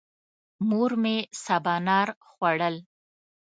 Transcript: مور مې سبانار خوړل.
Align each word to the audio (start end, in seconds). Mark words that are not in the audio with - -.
مور 0.67 0.91
مې 1.03 1.15
سبانار 1.45 2.07
خوړل. 2.29 2.75